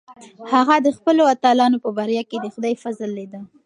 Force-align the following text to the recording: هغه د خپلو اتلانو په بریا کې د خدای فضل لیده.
هغه 0.51 0.75
د 0.85 0.87
خپلو 0.97 1.23
اتلانو 1.33 1.77
په 1.85 1.89
بریا 1.97 2.23
کې 2.29 2.37
د 2.39 2.45
خدای 2.53 2.73
فضل 2.83 3.09
لیده. 3.17 3.39